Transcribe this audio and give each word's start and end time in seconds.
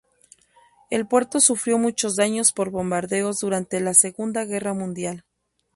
El 0.89 1.07
puerto 1.07 1.39
sufrió 1.39 1.77
muchos 1.77 2.15
daños 2.15 2.53
por 2.53 2.71
bombardeos 2.71 3.39
durante 3.41 3.79
la 3.81 3.93
Segunda 3.93 4.45
Guerra 4.45 4.73
Mundial. 4.73 5.25